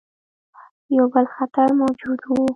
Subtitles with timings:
[0.97, 2.43] یو بل خطر موجود وو.